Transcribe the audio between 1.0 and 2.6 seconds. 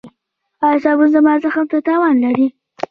زما زخم ته تاوان لري؟